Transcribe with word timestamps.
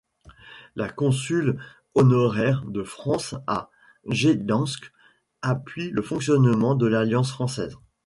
La 0.75 0.89
consule 0.89 1.61
honoraire 1.93 2.63
de 2.65 2.81
France 2.81 3.35
à 3.45 3.69
Gdańsk 4.09 4.91
appuie 5.43 5.91
le 5.91 6.01
fonctionnement 6.01 6.73
de 6.73 6.87
l'Alliance 6.87 7.29
française. 7.31 7.77